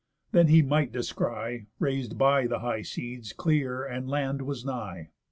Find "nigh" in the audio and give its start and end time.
4.65-5.09